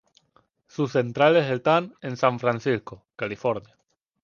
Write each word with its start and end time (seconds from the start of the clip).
Sus 0.65 0.93
centrales 0.93 1.47
están 1.51 1.93
en 2.01 2.17
San 2.17 2.39
Francisco, 2.39 3.05
California. 3.15 3.77